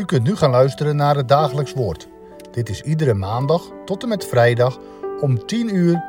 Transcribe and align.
U 0.00 0.04
kunt 0.04 0.22
nu 0.22 0.36
gaan 0.36 0.50
luisteren 0.50 0.96
naar 0.96 1.16
het 1.16 1.28
dagelijks 1.28 1.72
woord. 1.72 2.08
Dit 2.50 2.68
is 2.68 2.80
iedere 2.80 3.14
maandag 3.14 3.70
tot 3.84 4.02
en 4.02 4.08
met 4.08 4.26
vrijdag 4.26 4.78
om 5.20 5.46
10 5.46 5.74
uur, 5.74 6.04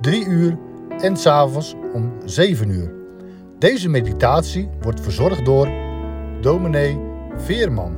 3 0.00 0.26
uur 0.26 0.58
en 0.98 1.16
s'avonds 1.16 1.74
om 1.92 2.12
7 2.24 2.68
uur. 2.68 2.94
Deze 3.58 3.88
meditatie 3.88 4.68
wordt 4.80 5.00
verzorgd 5.00 5.44
door 5.44 5.68
dominee 6.40 7.00
Veerman. 7.36 7.96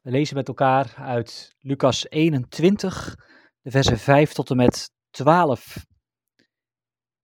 We 0.00 0.10
lezen 0.10 0.36
met 0.36 0.48
elkaar 0.48 0.94
uit 0.96 1.54
Lucas 1.60 2.06
21, 2.08 3.16
de 3.62 3.70
versen 3.70 3.98
5 3.98 4.32
tot 4.32 4.50
en 4.50 4.56
met 4.56 4.90
12. 5.10 5.86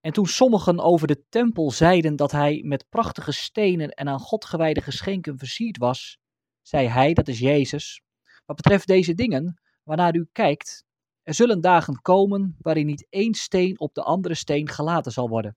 En 0.00 0.12
toen 0.12 0.26
sommigen 0.26 0.80
over 0.80 1.06
de 1.06 1.24
tempel 1.28 1.70
zeiden 1.70 2.16
dat 2.16 2.32
hij 2.32 2.62
met 2.64 2.88
prachtige 2.88 3.32
stenen 3.32 3.90
en 3.90 4.08
aan 4.08 4.18
God 4.18 4.44
gewijde 4.44 4.80
geschenken 4.80 5.38
versierd 5.38 5.78
was, 5.78 6.18
zei 6.62 6.86
hij, 6.86 7.14
dat 7.14 7.28
is 7.28 7.38
Jezus, 7.38 8.02
wat 8.44 8.56
betreft 8.56 8.86
deze 8.86 9.14
dingen, 9.14 9.60
waarnaar 9.82 10.14
u 10.14 10.28
kijkt, 10.32 10.84
er 11.22 11.34
zullen 11.34 11.60
dagen 11.60 12.00
komen 12.02 12.56
waarin 12.58 12.86
niet 12.86 13.06
één 13.08 13.34
steen 13.34 13.80
op 13.80 13.94
de 13.94 14.02
andere 14.02 14.34
steen 14.34 14.68
gelaten 14.68 15.12
zal 15.12 15.28
worden, 15.28 15.56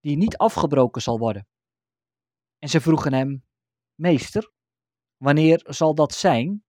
die 0.00 0.16
niet 0.16 0.36
afgebroken 0.36 1.02
zal 1.02 1.18
worden. 1.18 1.46
En 2.58 2.68
ze 2.68 2.80
vroegen 2.80 3.12
hem, 3.12 3.44
Meester, 3.94 4.50
Wanneer 5.22 5.60
zal 5.64 5.94
dat 5.94 6.12
zijn? 6.12 6.64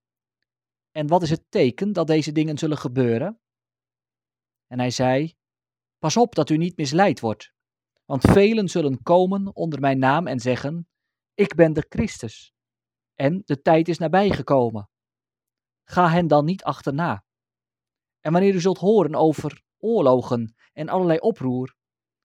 En 0.92 1.08
wat 1.08 1.22
is 1.22 1.30
het 1.30 1.46
teken 1.50 1.94
dat 1.94 2.08
deze 2.08 2.32
dingen 2.32 2.58
zullen 2.58 2.78
gebeuren? 2.78 3.40
En 4.68 4.80
hij 4.80 4.92
zei: 4.92 5.36
Pas 5.98 6.18
op 6.18 6.36
dat 6.36 6.50
u 6.50 6.58
niet 6.58 6.78
misleid 6.78 7.20
wordt, 7.20 7.54
want 8.06 8.22
velen 8.22 8.70
zullen 8.70 9.04
komen 9.04 9.56
onder 9.56 9.80
mijn 9.80 10.00
naam 10.00 10.28
en 10.28 10.40
zeggen: 10.40 10.88
Ik 11.34 11.56
ben 11.56 11.74
de 11.74 11.86
Christus. 11.90 12.54
En 13.16 13.42
de 13.46 13.62
tijd 13.62 13.88
is 13.88 13.98
nabijgekomen. 13.98 14.90
Ga 15.84 16.10
hen 16.10 16.28
dan 16.28 16.46
niet 16.46 16.64
achterna. 16.64 17.24
En 18.20 18.32
wanneer 18.32 18.54
u 18.54 18.62
zult 18.62 18.78
horen 18.78 19.16
over 19.16 19.64
oorlogen 19.78 20.56
en 20.74 20.90
allerlei 20.90 21.20
oproer, 21.20 21.76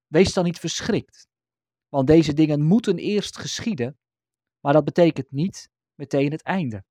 wees 0.07 0.33
dan 0.33 0.45
niet 0.45 0.59
verschrikt, 0.59 1.29
want 1.89 2.07
deze 2.07 2.33
dingen 2.33 2.63
moeten 2.63 2.99
eerst 2.99 3.39
geschieden, 3.39 3.99
maar 4.61 4.73
dat 4.73 4.85
betekent 4.85 5.31
niet 5.31 5.71
meteen 5.95 6.31
het 6.31 6.43
einde. 6.43 6.85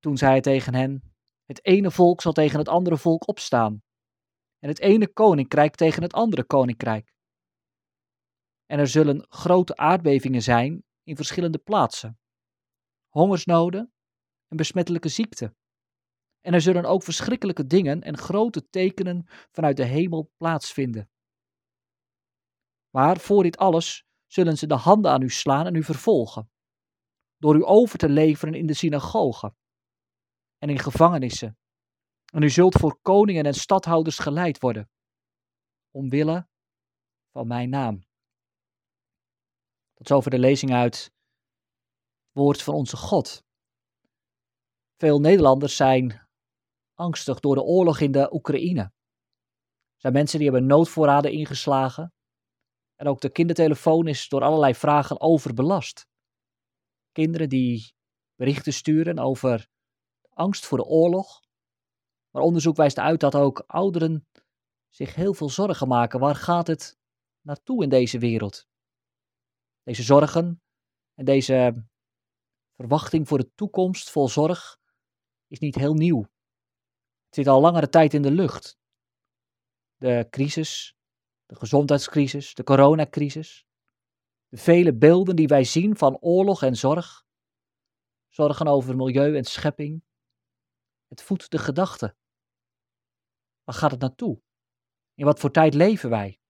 Toen 0.00 0.16
zei 0.16 0.30
hij 0.30 0.40
tegen 0.40 0.74
hen: 0.74 1.14
Het 1.44 1.64
ene 1.64 1.90
volk 1.90 2.20
zal 2.20 2.32
tegen 2.32 2.58
het 2.58 2.68
andere 2.68 2.98
volk 2.98 3.28
opstaan, 3.28 3.82
en 4.58 4.68
het 4.68 4.80
ene 4.80 5.12
koninkrijk 5.12 5.74
tegen 5.74 6.02
het 6.02 6.12
andere 6.12 6.44
koninkrijk. 6.44 7.14
En 8.66 8.78
er 8.78 8.88
zullen 8.88 9.26
grote 9.28 9.76
aardbevingen 9.76 10.42
zijn 10.42 10.84
in 11.02 11.16
verschillende 11.16 11.58
plaatsen, 11.58 12.18
hongersnoden 13.08 13.92
en 14.48 14.56
besmettelijke 14.56 15.08
ziekten. 15.08 15.56
En 16.40 16.54
er 16.54 16.60
zullen 16.60 16.84
ook 16.84 17.02
verschrikkelijke 17.02 17.66
dingen 17.66 18.02
en 18.02 18.18
grote 18.18 18.68
tekenen 18.68 19.26
vanuit 19.50 19.76
de 19.76 19.84
hemel 19.84 20.32
plaatsvinden. 20.36 21.10
Maar 22.90 23.18
voor 23.18 23.42
dit 23.42 23.56
alles 23.56 24.04
zullen 24.26 24.56
ze 24.56 24.66
de 24.66 24.74
handen 24.74 25.10
aan 25.10 25.22
u 25.22 25.30
slaan 25.30 25.66
en 25.66 25.74
u 25.74 25.82
vervolgen 25.82 26.50
door 27.36 27.56
u 27.56 27.64
over 27.64 27.98
te 27.98 28.08
leveren 28.08 28.54
in 28.54 28.66
de 28.66 28.74
synagogen 28.74 29.56
en 30.60 30.68
in 30.68 30.78
gevangenissen. 30.78 31.58
En 32.32 32.42
u 32.42 32.50
zult 32.50 32.74
voor 32.74 32.98
koningen 33.02 33.44
en 33.44 33.54
stadhouders 33.54 34.18
geleid 34.18 34.58
worden, 34.58 34.90
omwille 35.90 36.48
van 37.32 37.46
mijn 37.46 37.68
naam. 37.68 38.04
Tot 39.94 40.06
zover 40.06 40.30
de 40.30 40.38
lezing 40.38 40.72
uit 40.72 41.12
Woord 42.30 42.62
van 42.62 42.74
onze 42.74 42.96
God. 42.96 43.44
Veel 44.96 45.20
Nederlanders 45.20 45.76
zijn 45.76 46.28
angstig 46.94 47.40
door 47.40 47.54
de 47.54 47.62
oorlog 47.62 48.00
in 48.00 48.12
de 48.12 48.34
Oekraïne. 48.34 48.82
Er 48.82 50.00
zijn 50.00 50.12
mensen 50.12 50.38
die 50.38 50.50
hebben 50.50 50.68
noodvoorraden 50.68 51.32
ingeslagen. 51.32 52.14
En 52.94 53.06
ook 53.06 53.20
de 53.20 53.30
kindertelefoon 53.30 54.06
is 54.06 54.28
door 54.28 54.42
allerlei 54.42 54.74
vragen 54.74 55.20
overbelast 55.20 56.08
kinderen 57.12 57.48
die 57.48 57.94
berichten 58.34 58.72
sturen 58.72 59.18
over 59.18 59.68
angst 60.40 60.66
voor 60.66 60.78
de 60.78 60.84
oorlog. 60.84 61.42
Maar 62.30 62.42
onderzoek 62.42 62.76
wijst 62.76 62.98
uit 62.98 63.20
dat 63.20 63.34
ook 63.34 63.64
ouderen 63.66 64.28
zich 64.88 65.14
heel 65.14 65.34
veel 65.34 65.50
zorgen 65.50 65.88
maken. 65.88 66.20
Waar 66.20 66.34
gaat 66.34 66.66
het 66.66 66.98
naartoe 67.40 67.82
in 67.82 67.88
deze 67.88 68.18
wereld? 68.18 68.68
Deze 69.82 70.02
zorgen 70.02 70.62
en 71.14 71.24
deze 71.24 71.84
verwachting 72.76 73.28
voor 73.28 73.38
de 73.38 73.54
toekomst 73.54 74.10
vol 74.10 74.28
zorg 74.28 74.78
is 75.46 75.58
niet 75.58 75.74
heel 75.74 75.94
nieuw. 75.94 76.20
Het 77.26 77.34
zit 77.34 77.46
al 77.46 77.60
langere 77.60 77.88
tijd 77.88 78.14
in 78.14 78.22
de 78.22 78.30
lucht. 78.30 78.78
De 79.96 80.26
crisis, 80.30 80.96
de 81.46 81.54
gezondheidscrisis, 81.54 82.54
de 82.54 82.64
coronacrisis, 82.64 83.66
de 84.48 84.56
vele 84.56 84.94
beelden 84.94 85.36
die 85.36 85.46
wij 85.46 85.64
zien 85.64 85.96
van 85.96 86.18
oorlog 86.20 86.62
en 86.62 86.76
zorg, 86.76 87.24
zorgen 88.28 88.66
over 88.66 88.96
milieu 88.96 89.36
en 89.36 89.44
schepping, 89.44 90.02
het 91.10 91.22
voedt 91.22 91.50
de 91.50 91.58
gedachte. 91.58 92.16
Waar 93.64 93.74
gaat 93.74 93.90
het 93.90 94.00
naartoe? 94.00 94.40
In 95.14 95.24
wat 95.24 95.40
voor 95.40 95.50
tijd 95.50 95.74
leven 95.74 96.10
wij? 96.10 96.40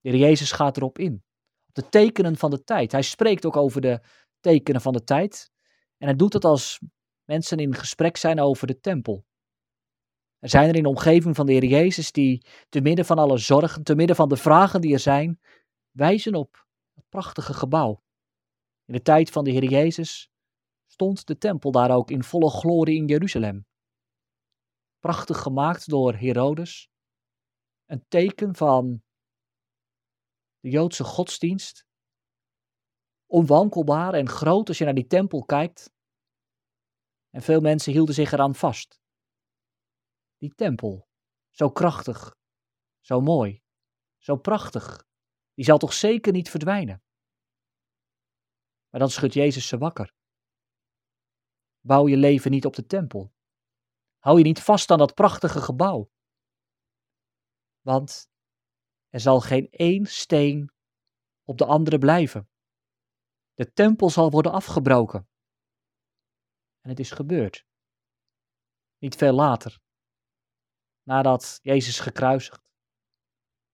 De 0.00 0.10
Heer 0.10 0.18
Jezus 0.18 0.52
gaat 0.52 0.76
erop 0.76 0.98
in. 0.98 1.24
Op 1.68 1.74
de 1.74 1.88
tekenen 1.88 2.36
van 2.36 2.50
de 2.50 2.64
tijd. 2.64 2.92
Hij 2.92 3.02
spreekt 3.02 3.46
ook 3.46 3.56
over 3.56 3.80
de 3.80 4.00
tekenen 4.40 4.80
van 4.80 4.92
de 4.92 5.04
tijd. 5.04 5.50
En 5.96 6.06
hij 6.06 6.16
doet 6.16 6.32
het 6.32 6.44
als 6.44 6.80
mensen 7.24 7.58
in 7.58 7.74
gesprek 7.74 8.16
zijn 8.16 8.40
over 8.40 8.66
de 8.66 8.80
tempel. 8.80 9.26
Er 10.38 10.48
zijn 10.48 10.68
er 10.68 10.76
in 10.76 10.82
de 10.82 10.88
omgeving 10.88 11.36
van 11.36 11.46
de 11.46 11.52
Heer 11.52 11.64
Jezus 11.64 12.12
die 12.12 12.46
te 12.68 12.80
midden 12.80 13.04
van 13.04 13.18
alle 13.18 13.38
zorgen, 13.38 13.82
te 13.82 13.94
midden 13.94 14.16
van 14.16 14.28
de 14.28 14.36
vragen 14.36 14.80
die 14.80 14.92
er 14.92 14.98
zijn, 14.98 15.40
wijzen 15.90 16.34
op 16.34 16.66
prachtige 17.08 17.54
gebouw. 17.54 18.02
In 18.84 18.94
de 18.94 19.02
tijd 19.02 19.30
van 19.30 19.44
de 19.44 19.50
Heer 19.50 19.64
Jezus 19.64 20.30
stond 20.94 21.26
de 21.26 21.38
tempel 21.38 21.70
daar 21.70 21.90
ook 21.90 22.10
in 22.10 22.22
volle 22.22 22.50
glorie 22.50 22.96
in 22.96 23.06
Jeruzalem. 23.06 23.66
Prachtig 24.98 25.38
gemaakt 25.38 25.88
door 25.88 26.14
Herodes. 26.14 26.88
Een 27.84 28.04
teken 28.08 28.54
van 28.54 29.02
de 30.60 30.70
Joodse 30.70 31.04
godsdienst. 31.04 31.86
Onwankelbaar 33.26 34.14
en 34.14 34.28
groot 34.28 34.68
als 34.68 34.78
je 34.78 34.84
naar 34.84 34.94
die 34.94 35.06
tempel 35.06 35.44
kijkt. 35.44 35.92
En 37.30 37.42
veel 37.42 37.60
mensen 37.60 37.92
hielden 37.92 38.14
zich 38.14 38.32
eraan 38.32 38.54
vast. 38.54 39.00
Die 40.36 40.54
tempel, 40.54 41.08
zo 41.50 41.70
krachtig, 41.70 42.36
zo 43.00 43.20
mooi, 43.20 43.62
zo 44.18 44.36
prachtig, 44.36 45.06
die 45.54 45.64
zal 45.64 45.78
toch 45.78 45.92
zeker 45.92 46.32
niet 46.32 46.50
verdwijnen. 46.50 47.02
Maar 48.90 49.00
dan 49.00 49.10
schudt 49.10 49.34
Jezus 49.34 49.68
ze 49.68 49.78
wakker. 49.78 50.22
Bouw 51.86 52.08
je 52.08 52.16
leven 52.16 52.50
niet 52.50 52.64
op 52.64 52.74
de 52.74 52.86
tempel. 52.86 53.32
Hou 54.18 54.38
je 54.38 54.44
niet 54.44 54.62
vast 54.62 54.90
aan 54.90 54.98
dat 54.98 55.14
prachtige 55.14 55.60
gebouw. 55.60 56.10
Want 57.80 58.30
er 59.08 59.20
zal 59.20 59.40
geen 59.40 59.70
één 59.70 60.06
steen 60.06 60.72
op 61.42 61.58
de 61.58 61.64
andere 61.64 61.98
blijven. 61.98 62.48
De 63.54 63.72
tempel 63.72 64.10
zal 64.10 64.30
worden 64.30 64.52
afgebroken. 64.52 65.28
En 66.80 66.90
het 66.90 66.98
is 66.98 67.10
gebeurd. 67.10 67.66
Niet 68.98 69.16
veel 69.16 69.32
later, 69.32 69.80
nadat 71.02 71.58
Jezus 71.62 72.00
gekruisigd. 72.00 72.68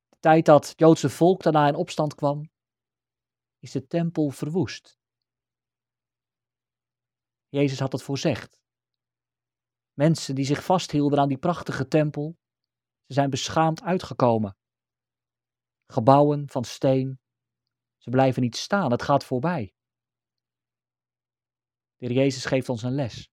De 0.08 0.16
tijd 0.18 0.44
dat 0.44 0.68
het 0.68 0.78
Joodse 0.78 1.10
volk 1.10 1.42
daarna 1.42 1.68
in 1.68 1.74
opstand 1.74 2.14
kwam, 2.14 2.50
is 3.58 3.70
de 3.70 3.86
tempel 3.86 4.30
verwoest. 4.30 4.99
Jezus 7.50 7.78
had 7.78 7.92
het 7.92 8.02
voorzegd. 8.02 8.58
Mensen 9.92 10.34
die 10.34 10.44
zich 10.44 10.64
vasthielden 10.64 11.18
aan 11.18 11.28
die 11.28 11.38
prachtige 11.38 11.88
tempel, 11.88 12.38
ze 13.06 13.12
zijn 13.12 13.30
beschaamd 13.30 13.82
uitgekomen. 13.82 14.56
Gebouwen 15.86 16.48
van 16.48 16.64
steen, 16.64 17.20
ze 17.96 18.10
blijven 18.10 18.42
niet 18.42 18.56
staan, 18.56 18.90
het 18.90 19.02
gaat 19.02 19.24
voorbij. 19.24 19.74
De 21.96 22.06
Heer 22.06 22.16
Jezus 22.16 22.44
geeft 22.44 22.68
ons 22.68 22.82
een 22.82 22.94
les. 22.94 23.30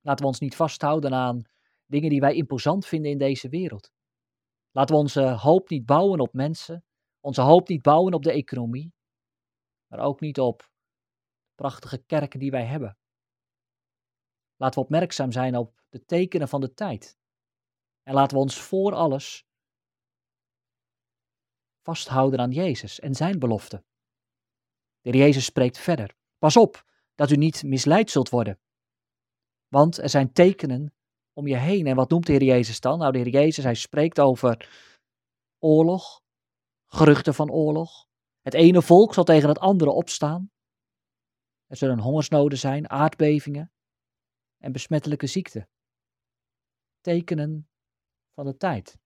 Laten 0.00 0.22
we 0.22 0.30
ons 0.30 0.40
niet 0.40 0.56
vasthouden 0.56 1.14
aan 1.14 1.42
dingen 1.86 2.10
die 2.10 2.20
wij 2.20 2.34
imposant 2.34 2.86
vinden 2.86 3.10
in 3.10 3.18
deze 3.18 3.48
wereld. 3.48 3.92
Laten 4.70 4.94
we 4.94 5.00
onze 5.00 5.22
hoop 5.22 5.68
niet 5.68 5.86
bouwen 5.86 6.20
op 6.20 6.32
mensen, 6.32 6.84
onze 7.20 7.40
hoop 7.40 7.68
niet 7.68 7.82
bouwen 7.82 8.14
op 8.14 8.22
de 8.22 8.32
economie, 8.32 8.92
maar 9.86 9.98
ook 9.98 10.20
niet 10.20 10.40
op 10.40 10.70
prachtige 11.54 11.98
kerken 11.98 12.40
die 12.40 12.50
wij 12.50 12.64
hebben. 12.64 12.98
Laten 14.64 14.78
we 14.78 14.86
opmerkzaam 14.86 15.32
zijn 15.32 15.56
op 15.56 15.82
de 15.88 16.04
tekenen 16.04 16.48
van 16.48 16.60
de 16.60 16.74
tijd. 16.74 17.18
En 18.02 18.14
laten 18.14 18.36
we 18.36 18.42
ons 18.42 18.60
voor 18.60 18.94
alles 18.94 19.46
vasthouden 21.82 22.40
aan 22.40 22.50
Jezus 22.50 23.00
en 23.00 23.14
zijn 23.14 23.38
belofte. 23.38 23.84
De 25.00 25.10
heer 25.10 25.20
Jezus 25.20 25.44
spreekt 25.44 25.78
verder. 25.78 26.16
Pas 26.38 26.56
op 26.56 26.84
dat 27.14 27.30
u 27.30 27.36
niet 27.36 27.62
misleid 27.62 28.10
zult 28.10 28.28
worden. 28.28 28.58
Want 29.68 29.98
er 29.98 30.08
zijn 30.08 30.32
tekenen 30.32 30.94
om 31.32 31.46
je 31.46 31.56
heen. 31.56 31.86
En 31.86 31.96
wat 31.96 32.10
noemt 32.10 32.26
de 32.26 32.32
Heer 32.32 32.42
Jezus 32.42 32.80
dan? 32.80 32.98
Nou, 32.98 33.12
de 33.12 33.18
Heer 33.18 33.28
Jezus, 33.28 33.64
hij 33.64 33.74
spreekt 33.74 34.20
over 34.20 34.70
oorlog, 35.58 36.22
geruchten 36.86 37.34
van 37.34 37.50
oorlog. 37.50 38.06
Het 38.40 38.54
ene 38.54 38.82
volk 38.82 39.14
zal 39.14 39.24
tegen 39.24 39.48
het 39.48 39.58
andere 39.58 39.90
opstaan. 39.90 40.50
Er 41.66 41.76
zullen 41.76 41.98
hongersnoden 41.98 42.58
zijn, 42.58 42.90
aardbevingen 42.90 43.73
en 44.64 44.72
besmettelijke 44.72 45.26
ziekten. 45.26 45.68
Tekenen 47.00 47.68
van 48.32 48.44
de 48.44 48.56
tijd. 48.56 48.98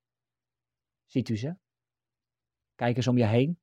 Ziet 1.05 1.29
u 1.29 1.37
ze? 1.37 1.57
Kijk 2.75 2.97
eens 2.97 3.07
om 3.07 3.19
je 3.19 3.27
heen. 3.27 3.61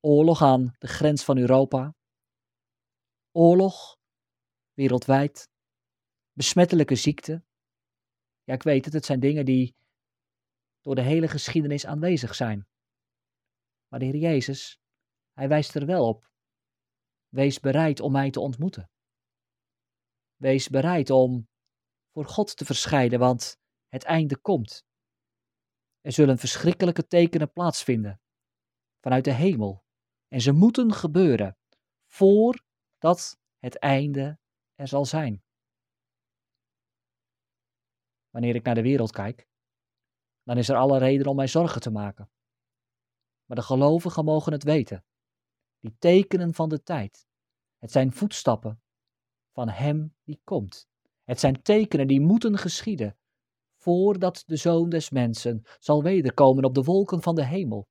Oorlog 0.00 0.42
aan 0.42 0.74
de 0.78 0.86
grens 0.86 1.24
van 1.24 1.38
Europa. 1.38 1.94
Oorlog 3.30 3.98
wereldwijd. 4.72 5.50
Besmettelijke 6.32 6.94
ziekte. 6.94 7.44
Ja, 8.42 8.54
ik 8.54 8.62
weet 8.62 8.84
het, 8.84 8.94
het 8.94 9.04
zijn 9.04 9.20
dingen 9.20 9.44
die 9.44 9.76
door 10.80 10.94
de 10.94 11.02
hele 11.02 11.28
geschiedenis 11.28 11.86
aanwezig 11.86 12.34
zijn. 12.34 12.68
Maar 13.88 13.98
de 13.98 14.04
Heer 14.04 14.16
Jezus, 14.16 14.80
Hij 15.32 15.48
wijst 15.48 15.74
er 15.74 15.86
wel 15.86 16.08
op. 16.08 16.30
Wees 17.28 17.60
bereid 17.60 18.00
om 18.00 18.12
mij 18.12 18.30
te 18.30 18.40
ontmoeten. 18.40 18.91
Wees 20.42 20.68
bereid 20.68 21.10
om 21.10 21.48
voor 22.12 22.24
God 22.24 22.56
te 22.56 22.64
verschijnen, 22.64 23.18
want 23.18 23.60
het 23.88 24.04
einde 24.04 24.36
komt. 24.36 24.84
Er 26.00 26.12
zullen 26.12 26.38
verschrikkelijke 26.38 27.06
tekenen 27.06 27.52
plaatsvinden 27.52 28.20
vanuit 29.00 29.24
de 29.24 29.32
hemel. 29.32 29.84
En 30.28 30.40
ze 30.40 30.52
moeten 30.52 30.92
gebeuren 30.92 31.58
voordat 32.06 33.38
het 33.58 33.78
einde 33.78 34.38
er 34.74 34.88
zal 34.88 35.04
zijn. 35.04 35.44
Wanneer 38.30 38.54
ik 38.54 38.64
naar 38.64 38.74
de 38.74 38.82
wereld 38.82 39.12
kijk, 39.12 39.48
dan 40.42 40.58
is 40.58 40.68
er 40.68 40.76
alle 40.76 40.98
reden 40.98 41.26
om 41.26 41.36
mij 41.36 41.48
zorgen 41.48 41.80
te 41.80 41.90
maken. 41.90 42.30
Maar 43.44 43.56
de 43.56 43.62
gelovigen 43.62 44.24
mogen 44.24 44.52
het 44.52 44.62
weten. 44.62 45.04
Die 45.78 45.96
tekenen 45.98 46.54
van 46.54 46.68
de 46.68 46.82
tijd. 46.82 47.26
Het 47.78 47.90
zijn 47.90 48.12
voetstappen 48.12 48.81
van 49.52 49.68
Hem 49.68 50.14
die 50.24 50.40
komt. 50.44 50.88
Het 51.24 51.40
zijn 51.40 51.62
tekenen 51.62 52.06
die 52.06 52.20
moeten 52.20 52.58
geschieden 52.58 53.16
voordat 53.76 54.42
de 54.46 54.56
Zoon 54.56 54.88
des 54.88 55.10
Mensen 55.10 55.62
zal 55.78 56.02
wederkomen 56.02 56.64
op 56.64 56.74
de 56.74 56.82
wolken 56.82 57.22
van 57.22 57.34
de 57.34 57.44
hemel. 57.44 57.88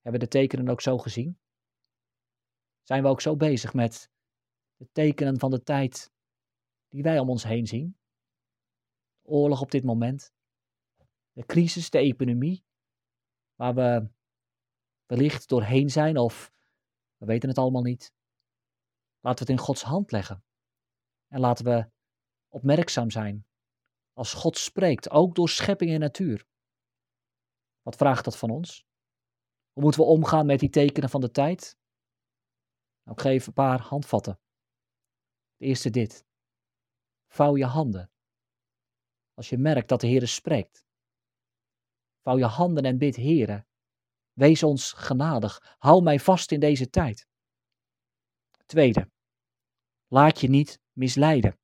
Hebben 0.00 0.20
de 0.20 0.28
tekenen 0.28 0.68
ook 0.68 0.80
zo 0.80 0.98
gezien? 0.98 1.38
Zijn 2.82 3.02
we 3.02 3.08
ook 3.08 3.20
zo 3.20 3.36
bezig 3.36 3.74
met 3.74 4.10
de 4.76 4.88
tekenen 4.92 5.38
van 5.38 5.50
de 5.50 5.62
tijd 5.62 6.12
die 6.88 7.02
wij 7.02 7.18
om 7.18 7.30
ons 7.30 7.42
heen 7.42 7.66
zien? 7.66 7.96
Oorlog 9.22 9.60
op 9.60 9.70
dit 9.70 9.84
moment, 9.84 10.32
de 11.32 11.46
crisis, 11.46 11.90
de 11.90 11.98
epidemie, 11.98 12.64
waar 13.54 13.74
we 13.74 14.08
wellicht 15.06 15.48
doorheen 15.48 15.90
zijn 15.90 16.16
of 16.16 16.52
we 17.16 17.26
weten 17.26 17.48
het 17.48 17.58
allemaal 17.58 17.82
niet. 17.82 18.12
Laten 19.24 19.46
we 19.46 19.52
het 19.52 19.60
in 19.60 19.66
Gods 19.66 19.82
hand 19.82 20.12
leggen. 20.12 20.44
En 21.28 21.40
laten 21.40 21.64
we 21.64 21.90
opmerkzaam 22.48 23.10
zijn 23.10 23.46
als 24.12 24.32
God 24.32 24.58
spreekt, 24.58 25.10
ook 25.10 25.34
door 25.34 25.48
schepping 25.48 25.90
en 25.90 26.00
natuur. 26.00 26.46
Wat 27.82 27.96
vraagt 27.96 28.24
dat 28.24 28.36
van 28.36 28.50
ons? 28.50 28.86
Hoe 29.72 29.82
moeten 29.82 30.00
we 30.00 30.06
omgaan 30.06 30.46
met 30.46 30.60
die 30.60 30.70
tekenen 30.70 31.10
van 31.10 31.20
de 31.20 31.30
tijd? 31.30 31.78
Nou, 33.02 33.16
ik 33.16 33.22
geef 33.22 33.46
een 33.46 33.52
paar 33.52 33.80
handvatten. 33.80 34.40
De 35.56 35.66
eerste 35.66 35.90
dit. 35.90 36.24
Vouw 37.28 37.56
je 37.56 37.64
handen. 37.64 38.10
Als 39.34 39.48
je 39.48 39.58
merkt 39.58 39.88
dat 39.88 40.00
de 40.00 40.06
Heer 40.06 40.28
spreekt. 40.28 40.84
Vouw 42.22 42.38
je 42.38 42.44
handen 42.44 42.84
en 42.84 42.98
bid, 42.98 43.16
Heere, 43.16 43.66
wees 44.32 44.62
ons 44.62 44.92
genadig. 44.92 45.76
Hou 45.78 46.02
mij 46.02 46.20
vast 46.20 46.52
in 46.52 46.60
deze 46.60 46.90
tijd. 46.90 47.28
Tweede, 48.72 49.10
laat 50.06 50.40
je 50.40 50.48
niet 50.48 50.80
misleiden. 50.92 51.58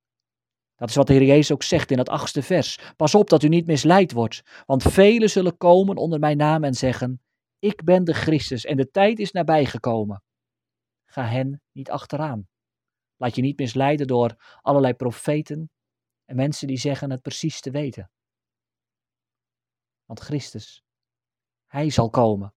Dat 0.75 0.89
is 0.89 0.95
wat 0.95 1.07
de 1.07 1.13
Heer 1.13 1.23
Jezus 1.27 1.53
ook 1.53 1.63
zegt 1.63 1.91
in 1.91 1.97
dat 1.97 2.09
achtste 2.09 2.43
vers. 2.43 2.93
Pas 2.97 3.15
op 3.15 3.29
dat 3.29 3.43
u 3.43 3.49
niet 3.49 3.67
misleid 3.67 4.13
wordt, 4.13 4.63
want 4.67 4.83
velen 4.83 5.31
zullen 5.31 5.57
komen 5.57 5.97
onder 5.97 6.19
mijn 6.19 6.37
naam 6.37 6.65
en 6.65 6.75
zeggen, 6.75 7.23
ik 7.59 7.85
ben 7.85 8.05
de 8.05 8.13
Christus 8.13 8.65
en 8.65 8.77
de 8.77 8.91
tijd 8.91 9.19
is 9.19 9.33
nabijgekomen. 9.33 10.23
Ga 11.05 11.25
hen 11.25 11.63
niet 11.73 11.91
achteraan. 11.91 12.49
Laat 13.17 13.35
je 13.35 13.43
niet 13.43 13.59
misleiden 13.59 14.07
door 14.07 14.59
allerlei 14.61 14.95
profeten 14.95 15.71
en 16.25 16.37
mensen 16.37 16.67
die 16.67 16.79
zeggen 16.79 17.11
het 17.11 17.23
precies 17.23 17.61
te 17.61 17.71
weten. 17.71 18.11
Want 20.05 20.21
Christus, 20.21 20.83
Hij 21.67 21.91
zal 21.91 22.11
komen. 22.11 22.55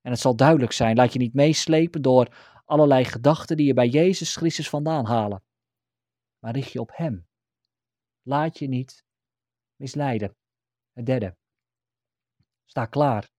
En 0.00 0.10
het 0.10 0.20
zal 0.20 0.36
duidelijk 0.36 0.72
zijn. 0.72 0.96
Laat 0.96 1.12
je 1.12 1.18
niet 1.18 1.34
meeslepen 1.34 2.02
door 2.02 2.54
allerlei 2.66 3.04
gedachten 3.04 3.56
die 3.56 3.66
je 3.66 3.74
bij 3.74 3.88
Jezus 3.88 4.36
Christus 4.36 4.68
vandaan 4.68 5.06
halen. 5.06 5.44
Maar 6.38 6.52
richt 6.52 6.72
je 6.72 6.80
op 6.80 6.90
Hem. 6.94 7.28
Laat 8.22 8.58
je 8.58 8.68
niet 8.68 9.04
misleiden. 9.76 10.36
Het 10.92 11.06
derde. 11.06 11.36
Sta 12.64 12.86
klaar 12.86 13.30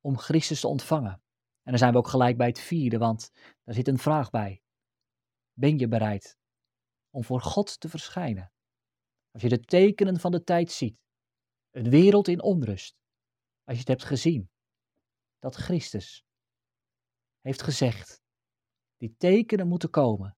om 0.00 0.18
Christus 0.18 0.60
te 0.60 0.68
ontvangen. 0.68 1.22
En 1.62 1.70
dan 1.70 1.78
zijn 1.78 1.92
we 1.92 1.98
ook 1.98 2.08
gelijk 2.08 2.36
bij 2.36 2.46
het 2.46 2.60
vierde, 2.60 2.98
want 2.98 3.30
daar 3.64 3.74
zit 3.74 3.88
een 3.88 3.98
vraag 3.98 4.30
bij. 4.30 4.62
Ben 5.52 5.78
je 5.78 5.88
bereid 5.88 6.38
om 7.10 7.24
voor 7.24 7.40
God 7.40 7.80
te 7.80 7.88
verschijnen? 7.88 8.52
Als 9.30 9.42
je 9.42 9.48
de 9.48 9.60
tekenen 9.60 10.20
van 10.20 10.30
de 10.30 10.42
tijd 10.42 10.70
ziet, 10.70 10.98
een 11.70 11.90
wereld 11.90 12.28
in 12.28 12.42
onrust, 12.42 12.96
als 13.64 13.74
je 13.74 13.80
het 13.80 13.88
hebt 13.88 14.04
gezien, 14.04 14.50
dat 15.38 15.54
Christus 15.54 16.24
heeft 17.40 17.62
gezegd, 17.62 18.19
die 19.00 19.16
tekenen 19.16 19.68
moeten 19.68 19.90
komen, 19.90 20.36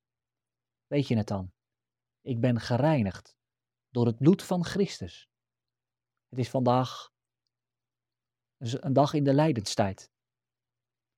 weet 0.87 1.09
je 1.09 1.17
het 1.17 1.27
dan? 1.27 1.53
Ik 2.21 2.41
ben 2.41 2.61
gereinigd 2.61 3.37
door 3.89 4.07
het 4.07 4.19
bloed 4.19 4.43
van 4.43 4.65
Christus. 4.65 5.29
Het 6.29 6.39
is 6.39 6.51
vandaag 6.51 7.11
een 8.59 8.93
dag 8.93 9.13
in 9.13 9.25
de 9.25 9.35
lijdenstijd. 9.35 10.13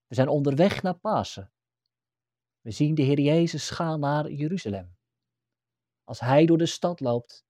We 0.07 0.15
zijn 0.15 0.29
onderweg 0.29 0.83
naar 0.83 0.99
Pasen. 0.99 1.53
We 2.61 2.71
zien 2.71 2.95
de 2.95 3.03
Heer 3.03 3.21
Jezus 3.21 3.71
gaan 3.71 4.01
naar 4.01 4.31
Jeruzalem. 4.31 4.97
Als 6.05 6.21
Hij 6.21 6.47
door 6.47 6.59
de 6.59 6.67
stad 6.67 7.01
loopt, 7.01 7.47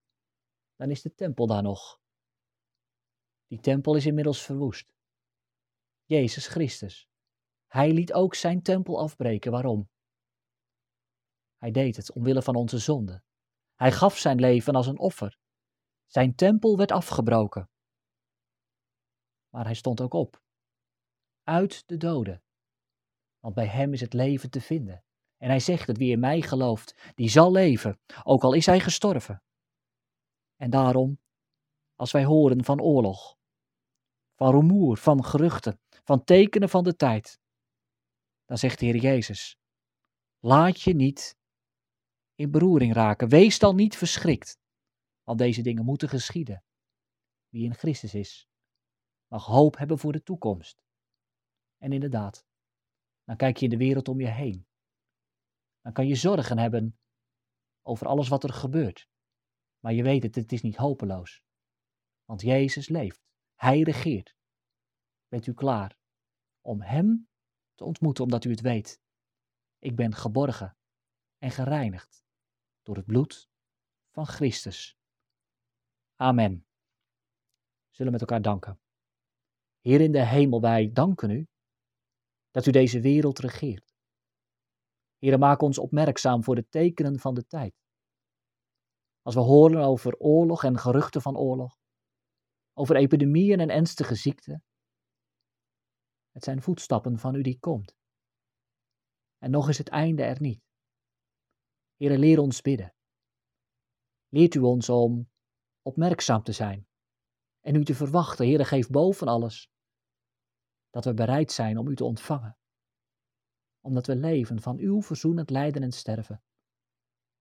dan 0.76 0.90
is 0.90 1.02
de 1.02 1.14
tempel 1.14 1.46
daar 1.46 1.62
nog. 1.62 2.00
Die 3.46 3.60
tempel 3.60 3.96
is 3.96 4.06
inmiddels 4.06 4.42
verwoest. 4.42 4.94
Jezus 6.04 6.46
Christus. 6.46 7.08
Hij 7.74 7.92
liet 7.92 8.12
ook 8.12 8.34
zijn 8.34 8.62
tempel 8.62 8.98
afbreken. 8.98 9.50
Waarom? 9.52 9.88
Hij 11.56 11.70
deed 11.70 11.96
het 11.96 12.12
omwille 12.12 12.42
van 12.42 12.54
onze 12.54 12.78
zonde. 12.78 13.22
Hij 13.74 13.92
gaf 13.92 14.18
zijn 14.18 14.40
leven 14.40 14.74
als 14.74 14.86
een 14.86 14.98
offer. 14.98 15.38
Zijn 16.06 16.34
tempel 16.34 16.76
werd 16.76 16.90
afgebroken. 16.90 17.70
Maar 19.48 19.64
hij 19.64 19.74
stond 19.74 20.00
ook 20.00 20.12
op. 20.12 20.42
Uit 21.42 21.86
de 21.86 21.96
doden. 21.96 22.42
Want 23.38 23.54
bij 23.54 23.66
hem 23.66 23.92
is 23.92 24.00
het 24.00 24.12
leven 24.12 24.50
te 24.50 24.60
vinden. 24.60 25.04
En 25.36 25.48
hij 25.48 25.60
zegt 25.60 25.86
dat 25.86 25.96
wie 25.96 26.10
in 26.12 26.20
mij 26.20 26.40
gelooft, 26.40 27.12
die 27.14 27.28
zal 27.28 27.52
leven, 27.52 28.00
ook 28.22 28.42
al 28.42 28.52
is 28.52 28.66
hij 28.66 28.80
gestorven. 28.80 29.42
En 30.56 30.70
daarom, 30.70 31.20
als 31.94 32.12
wij 32.12 32.24
horen 32.24 32.64
van 32.64 32.80
oorlog, 32.80 33.36
van 34.34 34.50
rumoer, 34.50 34.96
van 34.96 35.24
geruchten, 35.24 35.80
van 36.04 36.24
tekenen 36.24 36.68
van 36.68 36.84
de 36.84 36.96
tijd, 36.96 37.42
dan 38.44 38.58
zegt 38.58 38.78
de 38.78 38.86
Heer 38.86 38.96
Jezus, 38.96 39.58
laat 40.38 40.80
je 40.80 40.94
niet 40.94 41.36
in 42.34 42.50
beroering 42.50 42.92
raken. 42.92 43.28
Wees 43.28 43.58
dan 43.58 43.76
niet 43.76 43.96
verschrikt, 43.96 44.58
want 45.22 45.38
deze 45.38 45.62
dingen 45.62 45.84
moeten 45.84 46.08
geschieden. 46.08 46.64
Wie 47.48 47.64
in 47.64 47.74
Christus 47.74 48.14
is, 48.14 48.48
mag 49.26 49.44
hoop 49.44 49.76
hebben 49.76 49.98
voor 49.98 50.12
de 50.12 50.22
toekomst. 50.22 50.82
En 51.78 51.92
inderdaad, 51.92 52.44
dan 53.24 53.36
kijk 53.36 53.56
je 53.56 53.64
in 53.64 53.70
de 53.70 53.76
wereld 53.76 54.08
om 54.08 54.20
je 54.20 54.30
heen. 54.30 54.66
Dan 55.80 55.92
kan 55.92 56.06
je 56.06 56.14
zorgen 56.14 56.58
hebben 56.58 56.98
over 57.82 58.06
alles 58.06 58.28
wat 58.28 58.44
er 58.44 58.52
gebeurt. 58.52 59.08
Maar 59.78 59.92
je 59.92 60.02
weet 60.02 60.22
het, 60.22 60.34
het 60.34 60.52
is 60.52 60.62
niet 60.62 60.76
hopeloos. 60.76 61.42
Want 62.24 62.40
Jezus 62.40 62.88
leeft. 62.88 63.22
Hij 63.54 63.80
regeert. 63.80 64.36
Bent 65.28 65.46
u 65.46 65.54
klaar 65.54 65.96
om 66.60 66.82
Hem 66.82 67.28
te 67.74 67.84
ontmoeten 67.84 68.24
omdat 68.24 68.44
u 68.44 68.50
het 68.50 68.60
weet? 68.60 69.00
Ik 69.78 69.96
ben 69.96 70.14
geborgen 70.14 70.76
en 71.38 71.50
gereinigd 71.50 72.24
door 72.82 72.96
het 72.96 73.06
bloed 73.06 73.48
van 74.10 74.26
Christus. 74.26 74.96
Amen. 76.16 76.66
Zullen 77.90 78.12
met 78.12 78.20
elkaar 78.20 78.42
danken. 78.42 78.80
Heer 79.80 80.00
in 80.00 80.12
de 80.12 80.26
hemel, 80.26 80.60
wij 80.60 80.92
danken 80.92 81.30
u 81.30 81.46
dat 82.50 82.66
u 82.66 82.70
deze 82.70 83.00
wereld 83.00 83.38
regeert. 83.38 83.94
Heer, 85.18 85.38
maak 85.38 85.60
ons 85.60 85.78
opmerkzaam 85.78 86.44
voor 86.44 86.54
de 86.54 86.68
tekenen 86.68 87.18
van 87.18 87.34
de 87.34 87.46
tijd. 87.46 87.74
Als 89.22 89.34
we 89.34 89.40
horen 89.40 89.84
over 89.84 90.16
oorlog 90.16 90.64
en 90.64 90.78
geruchten 90.78 91.22
van 91.22 91.36
oorlog, 91.36 91.76
over 92.72 92.96
epidemieën 92.96 93.60
en 93.60 93.70
ernstige 93.70 94.14
ziekten, 94.14 94.64
het 96.34 96.44
zijn 96.44 96.62
voetstappen 96.62 97.18
van 97.18 97.34
u 97.34 97.42
die 97.42 97.58
komt. 97.58 97.96
En 99.38 99.50
nog 99.50 99.68
is 99.68 99.78
het 99.78 99.88
einde 99.88 100.22
er 100.22 100.40
niet. 100.40 100.62
Heere, 101.96 102.18
leer 102.18 102.38
ons 102.38 102.60
bidden. 102.60 102.94
Leert 104.28 104.54
u 104.54 104.60
ons 104.60 104.88
om 104.88 105.30
opmerkzaam 105.82 106.42
te 106.42 106.52
zijn 106.52 106.88
en 107.60 107.74
u 107.74 107.84
te 107.84 107.94
verwachten. 107.94 108.46
Heere, 108.46 108.64
geef 108.64 108.88
boven 108.88 109.28
alles 109.28 109.70
dat 110.90 111.04
we 111.04 111.14
bereid 111.14 111.52
zijn 111.52 111.78
om 111.78 111.88
u 111.88 111.96
te 111.96 112.04
ontvangen. 112.04 112.58
Omdat 113.80 114.06
we 114.06 114.16
leven 114.16 114.60
van 114.60 114.78
uw 114.78 115.02
verzoenend 115.02 115.50
lijden 115.50 115.82
en 115.82 115.92
sterven. 115.92 116.42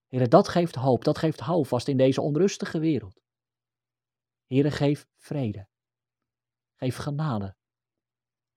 Heere, 0.07 0.27
dat 0.27 0.47
geeft 0.47 0.75
hoop, 0.75 1.03
dat 1.03 1.17
geeft 1.17 1.39
houvast 1.39 1.87
in 1.87 1.97
deze 1.97 2.21
onrustige 2.21 2.79
wereld. 2.79 3.21
Heere, 4.45 4.71
geef 4.71 5.07
vrede. 5.17 5.67
Geef 6.75 6.95
genade 6.95 7.55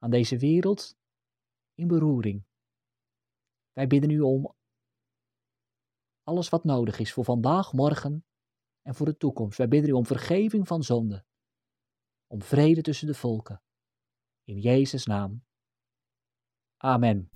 aan 0.07 0.13
deze 0.13 0.39
wereld 0.39 0.97
in 1.75 1.87
beroering. 1.87 2.45
Wij 3.73 3.87
bidden 3.87 4.11
u 4.11 4.21
om 4.21 4.55
alles 6.23 6.49
wat 6.49 6.65
nodig 6.65 6.99
is 6.99 7.13
voor 7.13 7.25
vandaag, 7.25 7.73
morgen 7.73 8.25
en 8.83 8.95
voor 8.95 9.07
de 9.07 9.17
toekomst. 9.17 9.59
Wij 9.59 9.69
bidden 9.69 9.91
u 9.91 9.93
om 9.93 10.07
vergeving 10.07 10.67
van 10.67 10.83
zonde, 10.83 11.25
om 12.27 12.43
vrede 12.43 12.83
tussen 12.83 13.07
de 13.07 13.15
volken. 13.15 13.63
In 14.45 14.59
Jezus' 14.59 15.07
naam. 15.07 15.45
Amen. 16.77 17.31